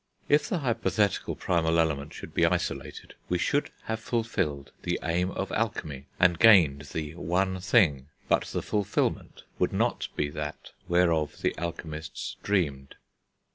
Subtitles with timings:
[0.27, 5.51] If the hypothetical primal element should be isolated, we should have fulfilled the aim of
[5.51, 11.55] alchemy, and gained the One Thing; but the fulfilment would not be that whereof the
[11.59, 12.95] alchemists dreamed.